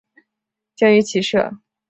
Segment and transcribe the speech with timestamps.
[0.75, 1.59] 精于骑射。